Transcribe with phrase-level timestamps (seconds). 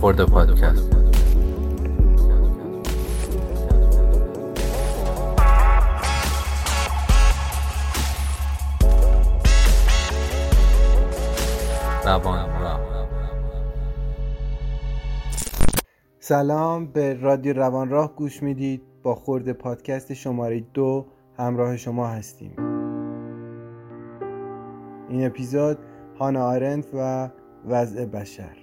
[0.00, 0.96] خورده پادکست
[16.18, 18.82] سلام به رادیو روانراه گوش می‌دید.
[19.02, 21.06] با خورده پادکست شماره دو
[21.38, 22.52] همراه شما هستیم.
[25.08, 25.78] این اپیزود
[26.18, 27.28] هانا آرنت و
[27.68, 28.59] وضع بشر.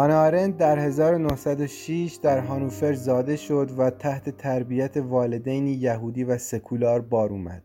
[0.00, 7.00] هانا آرنت در 1906 در هانوفر زاده شد و تحت تربیت والدین یهودی و سکولار
[7.00, 7.62] بار اومد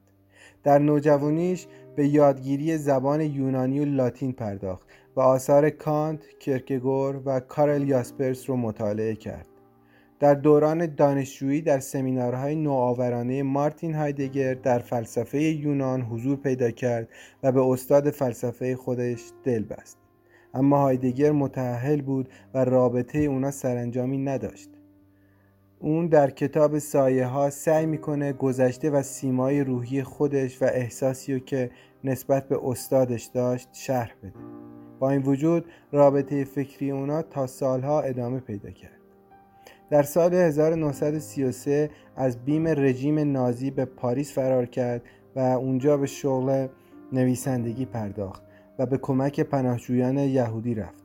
[0.64, 7.88] در نوجوانیش به یادگیری زبان یونانی و لاتین پرداخت و آثار کانت، کرکگور و کارل
[7.88, 9.48] یاسپرس رو مطالعه کرد.
[10.20, 17.10] در دوران دانشجویی در سمینارهای نوآورانه مارتین هایدگر در فلسفه یونان حضور پیدا کرد
[17.44, 20.05] و به استاد فلسفه خودش دل بست.
[20.56, 24.70] اما هایدگر متحل بود و رابطه اونا سرانجامی نداشت.
[25.80, 31.40] اون در کتاب سایه ها سعی می‌کنه گذشته و سیمای روحی خودش و احساسی رو
[31.40, 31.72] که
[32.04, 34.34] نسبت به استادش داشت شرح بده.
[35.00, 38.92] با این وجود رابطه فکری اونا تا سالها ادامه پیدا کرد.
[39.90, 45.02] در سال 1933 از بیم رژیم نازی به پاریس فرار کرد
[45.36, 46.68] و اونجا به شغل
[47.14, 48.45] نویسندگی پرداخت.
[48.80, 51.04] و به کمک پناهجویان یهودی رفت.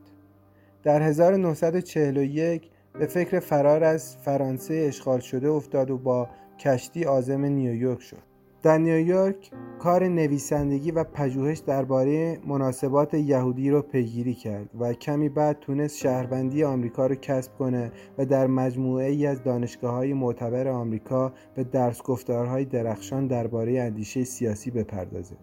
[0.83, 2.69] در 1941
[2.99, 8.31] به فکر فرار از فرانسه اشغال شده افتاد و با کشتی آزم نیویورک شد.
[8.63, 15.59] در نیویورک کار نویسندگی و پژوهش درباره مناسبات یهودی رو پیگیری کرد و کمی بعد
[15.59, 21.33] تونست شهروندی آمریکا رو کسب کنه و در مجموعه ای از دانشگاه های معتبر آمریکا
[21.55, 25.35] به درس گفتارهای درخشان درباره اندیشه سیاسی بپردازه.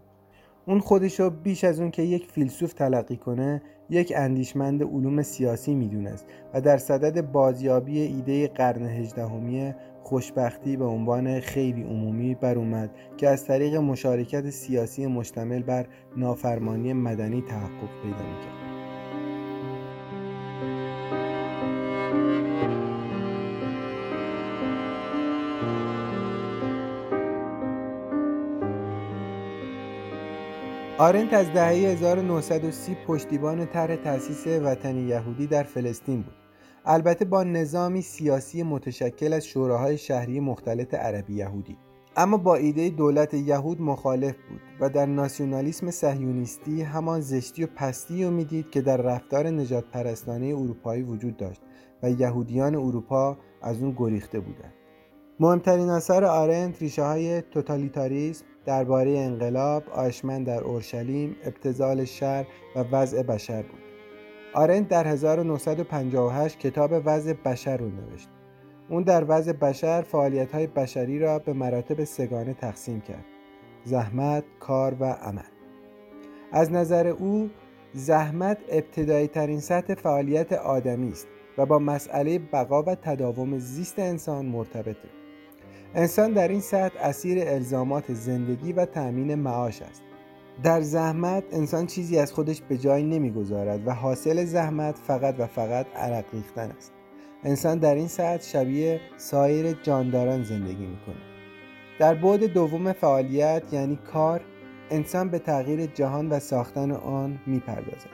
[0.69, 6.27] اون خودشو بیش از اون که یک فیلسوف تلقی کنه یک اندیشمند علوم سیاسی می‌دونست
[6.55, 13.29] و در صدد بازیابی ایده قرن هجدهمی خوشبختی به عنوان خیلی عمومی بر اومد که
[13.29, 15.86] از طریق مشارکت سیاسی مشتمل بر
[16.17, 18.58] نافرمانی مدنی تحقق پیدا می‌کرد.
[31.01, 36.35] آرنت از دهه 1930 پشتیبان طرح تأسیس وطن یهودی در فلسطین بود.
[36.85, 41.77] البته با نظامی سیاسی متشکل از شوراهای شهری مختلط عربی یهودی.
[42.17, 48.25] اما با ایده دولت یهود مخالف بود و در ناسیونالیسم صهیونیستی همان زشتی و پستی
[48.25, 51.63] رو می‌دید که در رفتار نجات پرستانه اروپایی وجود داشت
[52.03, 54.75] و یهودیان اروپا از اون گریخته بودند.
[55.41, 62.46] مهمترین اثر آرنت ریشه های توتالیتاریسم درباره انقلاب، آشمن در اورشلیم، ابتزال شر
[62.77, 63.80] و وضع بشر بود.
[64.55, 68.29] آرنت در 1958 کتاب وضع بشر رو نوشت.
[68.89, 73.24] اون در وضع بشر فعالیت های بشری را به مراتب سگانه تقسیم کرد.
[73.84, 75.42] زحمت، کار و عمل.
[76.52, 77.50] از نظر او
[77.92, 81.27] زحمت ابتدایی ترین سطح فعالیت آدمی است
[81.58, 85.17] و با مسئله بقا و تداوم زیست انسان مرتبطه.
[85.94, 90.02] انسان در این سطح اسیر الزامات زندگی و تأمین معاش است.
[90.62, 95.86] در زحمت انسان چیزی از خودش به جای نمی‌گذارد و حاصل زحمت فقط و فقط
[95.96, 96.92] عرق ریختن است.
[97.44, 101.22] انسان در این سطح شبیه سایر جانداران زندگی می‌کنه.
[101.98, 104.40] در بعد دوم فعالیت یعنی کار
[104.90, 108.10] انسان به تغییر جهان و ساختن آن می‌پردازد.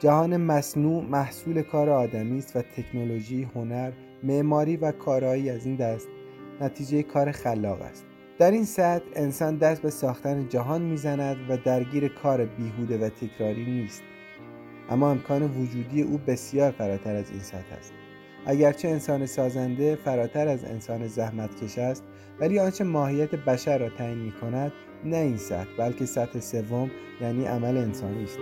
[0.00, 3.92] جهان مصنوع محصول کار آدمی است و تکنولوژی، هنر،
[4.22, 6.08] معماری و کارهایی از این دست
[6.60, 8.06] نتیجه کار خلاق است.
[8.38, 13.64] در این سطح انسان دست به ساختن جهان می‌زند و درگیر کار بیهوده و تکراری
[13.64, 14.02] نیست.
[14.90, 17.92] اما امکان وجودی او بسیار فراتر از این سطح است.
[18.46, 22.04] اگرچه انسان سازنده فراتر از انسان زحمتکش است
[22.40, 24.72] ولی آنچه ماهیت بشر را تعیین می کند
[25.04, 26.90] نه این سطح بلکه سطح سوم
[27.20, 28.38] یعنی عمل انسانی است.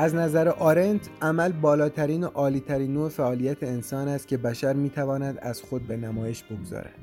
[0.00, 5.62] از نظر آرنت عمل بالاترین و عالیترین نوع فعالیت انسان است که بشر می‌تواند از
[5.62, 6.94] خود به نمایش بگذارد.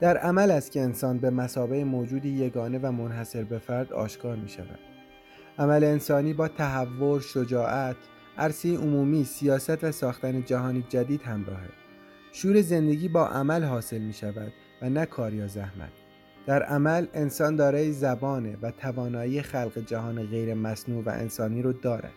[0.00, 4.48] در عمل است که انسان به مسابه موجودی یگانه و منحصر به فرد آشکار می
[4.48, 4.78] شود
[5.58, 7.96] عمل انسانی با تحور، شجاعت،
[8.38, 11.68] عرصه عمومی، سیاست و ساختن جهانی جدید همراهه
[12.32, 15.92] شور زندگی با عمل حاصل می شود و نه کار یا زحمت.
[16.46, 22.12] در عمل انسان دارای زبانه و توانایی خلق جهان غیر مصنوع و انسانی رو دارد.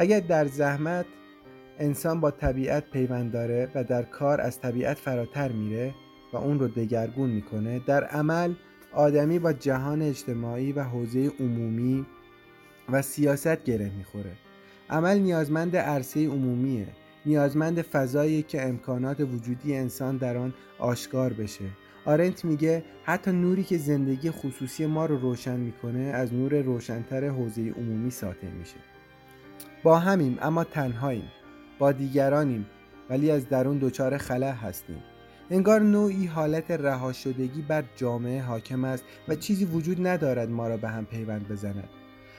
[0.00, 1.06] اگر در زحمت
[1.78, 5.94] انسان با طبیعت پیوند داره و در کار از طبیعت فراتر میره
[6.32, 8.54] و اون رو دگرگون می‌کنه در عمل
[8.92, 12.06] آدمی با جهان اجتماعی و حوزه عمومی
[12.92, 14.32] و سیاست گره می‌خوره.
[14.90, 16.86] عمل نیازمند عرصه عمومیه.
[17.26, 21.64] نیازمند فضایی که امکانات وجودی انسان در آن آشکار بشه.
[22.04, 27.70] آرنت میگه حتی نوری که زندگی خصوصی ما رو روشن می‌کنه از نور روشنتر حوزه
[27.70, 28.76] عمومی ساطع میشه.
[29.82, 31.30] با همیم اما تنهاییم.
[31.78, 32.66] با دیگرانیم
[33.10, 35.02] ولی از درون دچار خلا هستیم.
[35.50, 40.76] انگار نوعی حالت رها شدگی بر جامعه حاکم است و چیزی وجود ندارد ما را
[40.76, 41.88] به هم پیوند بزند.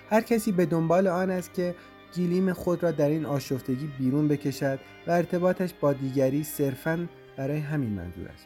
[0.10, 1.76] هر کسی به دنبال آن است که
[2.16, 7.08] گیلیم خود را در این آشفتگی بیرون بکشد و ارتباطش با دیگری صرفا
[7.38, 8.46] برای همین منظور است.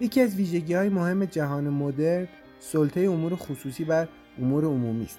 [0.00, 2.28] یکی از ویژگی های مهم جهان مدرن
[2.60, 4.08] سلطه امور خصوصی بر
[4.38, 5.18] امور عمومی است.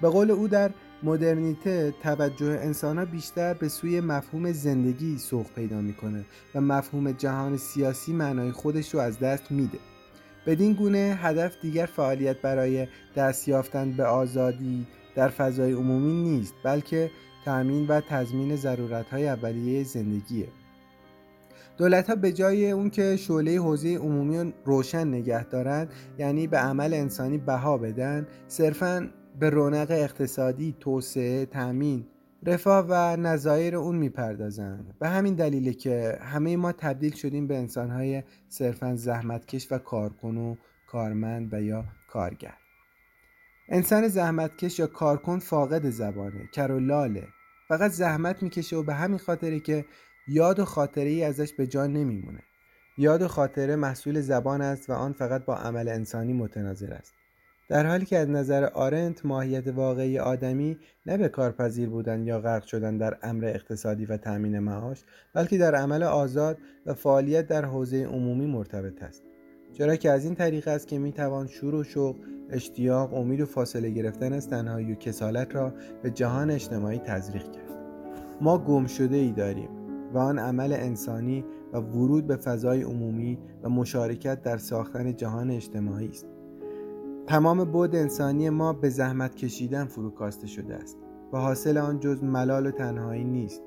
[0.00, 0.70] به قول او در
[1.02, 6.24] مدرنیته توجه انسان ها بیشتر به سوی مفهوم زندگی سوق پیدا می‌کنه
[6.54, 9.78] و مفهوم جهان سیاسی معنای خودش رو از دست میده.
[10.46, 12.86] بدین گونه هدف دیگر فعالیت برای
[13.16, 17.10] دست یافتن به آزادی در فضای عمومی نیست بلکه
[17.44, 20.48] تأمین و تضمین ضرورت های اولیه زندگیه.
[21.76, 26.94] دولت ها به جای اون که شعله حوزه عمومی روشن نگه دارند یعنی به عمل
[26.94, 29.10] انسانی بها بدن صرفا
[29.40, 32.06] به رونق اقتصادی، توسعه، تامین،
[32.46, 34.94] رفاه و نظایر اون می‌پردازند.
[34.98, 40.56] به همین دلیله که همه ما تبدیل شدیم به انسانهای صرفا زحمتکش و کارکن و
[40.86, 42.54] کارمند و یا کارگر.
[43.68, 47.28] انسان زحمتکش یا کارکن فاقد زبانه کر و لاله.
[47.68, 49.84] فقط زحمت می‌کشه و به همین خاطره که
[50.28, 52.42] یاد و خاطره ای ازش به جان نمیمونه.
[52.98, 57.14] یاد و خاطره محصول زبان است و آن فقط با عمل انسانی متناظر است.
[57.68, 62.64] در حالی که از نظر آرنت ماهیت واقعی آدمی نه به کارپذیر بودن یا غرق
[62.64, 68.04] شدن در امر اقتصادی و تأمین معاش بلکه در عمل آزاد و فعالیت در حوزه
[68.04, 69.22] عمومی مرتبط است.
[69.72, 72.16] چرا که از این طریق است که می‌توان شور و شوق
[72.50, 77.70] اشتیاق امید و فاصله گرفتن از تنهایی و کسالت را به جهان اجتماعی تزریق کرد.
[78.40, 79.68] ما گم شده ای داریم
[80.14, 86.08] و آن عمل انسانی و ورود به فضای عمومی و مشارکت در ساختن جهان اجتماعی
[86.08, 86.33] است.
[87.26, 90.98] تمام بود انسانی ما به زحمت کشیدن فروکاسته شده است
[91.32, 93.62] و حاصل آن جز ملال و تنهایی نیست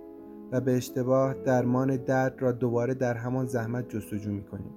[0.51, 4.73] و به اشتباه درمان درد را دوباره در همان زحمت جستجو می کنیم.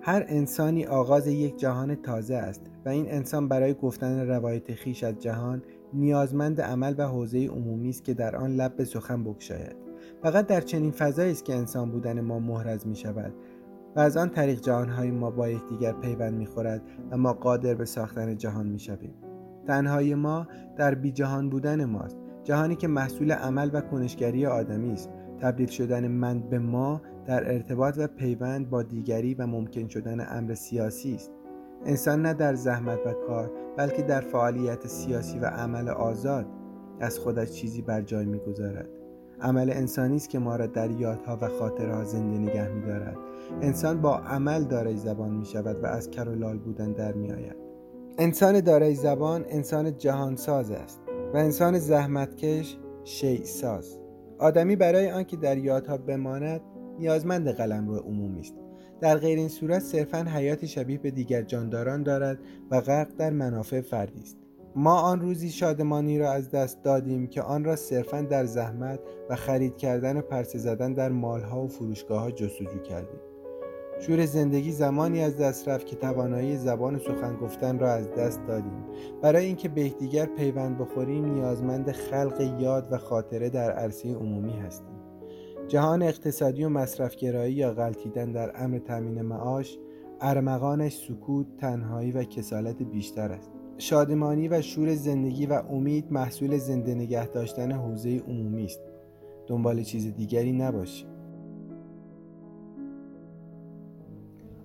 [0.00, 5.18] هر انسانی آغاز یک جهان تازه است و این انسان برای گفتن روایت خیش از
[5.18, 5.62] جهان
[5.92, 9.76] نیازمند عمل و حوزه عمومی است که در آن لب به سخن بگشاید
[10.22, 13.32] فقط در چنین فضایی است که انسان بودن ما محرز می شود
[13.96, 18.36] و از آن طریق جهانهای ما با یکدیگر پیوند می‌خورد و ما قادر به ساختن
[18.36, 19.14] جهان می‌شویم.
[19.66, 20.46] تنهای ما
[20.76, 25.10] در بی جهان بودن ماست جهانی که محصول عمل و کنشگری آدمی است.
[25.40, 30.54] تبدیل شدن من به ما در ارتباط و پیوند با دیگری و ممکن شدن امر
[30.54, 31.32] سیاسی است.
[31.86, 36.46] انسان نه در زحمت و کار بلکه در فعالیت سیاسی و عمل آزاد
[37.00, 38.88] از خودش چیزی بر جای می‌گذارد.
[39.40, 43.16] عمل انسانی است که ما را در یادها و خاطرها زنده نگه میدارد.
[43.62, 47.56] انسان با عمل دارای زبان می شود و از کرولال بودن در می آید.
[48.18, 51.00] انسان دارای زبان انسان جهانساز است
[51.34, 53.98] و انسان زحمتکش شیع ساز
[54.38, 56.60] آدمی برای آنکه در یادها بماند
[56.98, 58.54] نیازمند قلم رو عمومی است.
[59.00, 62.38] در غیر این صورت صرفا حیات شبیه به دیگر جانداران دارد
[62.70, 64.36] و غرق در منافع فردی است.
[64.76, 69.36] ما آن روزی شادمانی را از دست دادیم که آن را صرفا در زحمت و
[69.36, 73.20] خرید کردن و پرسه زدن در مالها و فروشگاه ها جستجو کردیم.
[74.00, 78.84] شور زندگی زمانی از دست رفت که توانایی زبان سخن گفتن را از دست دادیم.
[79.22, 84.98] برای اینکه به یکدیگر پیوند بخوریم نیازمند خلق یاد و خاطره در عرصه عمومی هستیم.
[85.68, 89.78] جهان اقتصادی و مصرفگرایی یا غلطیدن در امر تامین معاش
[90.20, 93.50] ارمغانش سکوت تنهایی و کسالت بیشتر است.
[93.78, 98.80] شادمانی و شور زندگی و امید محصول زنده نگه داشتن حوزه عمومی است.
[99.46, 101.17] دنبال چیز دیگری نباشیم.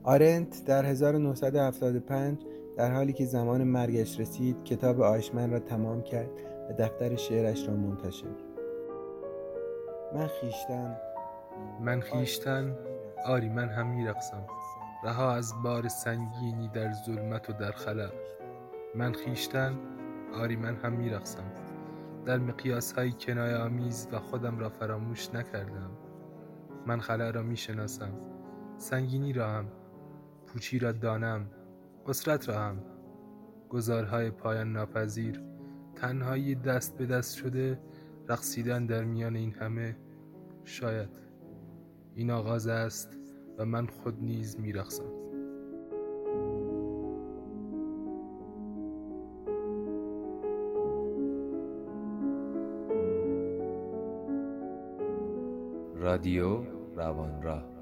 [0.05, 2.37] آرنت در 1975
[2.77, 6.29] در حالی که زمان مرگش رسید کتاب آیشمن را تمام کرد
[6.69, 8.27] و دفتر شعرش را منتشر.
[10.15, 10.97] من خیشتن.
[11.81, 12.75] من خیشتن.
[13.25, 14.47] آری من هم میرقصم.
[15.03, 18.09] رها از بار سنگینی در ظلمت و در خلا
[18.95, 19.73] من خیشتن.
[20.41, 21.43] آری من هم میرقصم.
[22.25, 25.91] در مقیاس های کنای آمیز و خودم را فراموش نکردم.
[26.87, 28.11] من خلا را می‌شناسم.
[28.77, 29.65] سنگینی را هم.
[30.53, 31.47] پوچی را دانم
[32.05, 32.83] اسرت را هم
[33.69, 35.41] گزارهای پایان ناپذیر
[35.95, 37.79] تنهایی دست به دست شده
[38.29, 39.97] رقصیدن در میان این همه.
[40.63, 41.09] شاید
[42.15, 43.17] این آغاز است
[43.57, 45.03] و من خود نیز میرقصم.
[55.95, 56.63] رادیو
[56.95, 57.72] روانراه